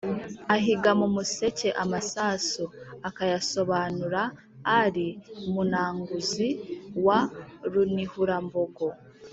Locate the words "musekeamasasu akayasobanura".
1.15-4.21